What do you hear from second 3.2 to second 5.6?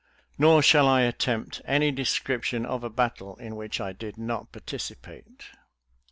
in which I did not participate.